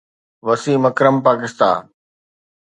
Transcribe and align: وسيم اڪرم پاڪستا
وسيم 0.45 0.81
اڪرم 0.89 1.15
پاڪستا 1.25 1.69